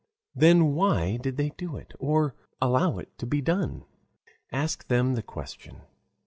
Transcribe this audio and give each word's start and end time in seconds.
Then 0.33 0.73
why 0.73 1.17
did 1.17 1.37
they 1.37 1.49
do 1.51 1.77
it, 1.77 1.93
or 1.99 2.33
allow 2.59 2.97
it 2.97 3.15
to 3.19 3.27
be 3.27 3.39
done? 3.39 3.83
Ask 4.51 4.87
them 4.87 5.13
the 5.13 5.21
question. 5.21 5.81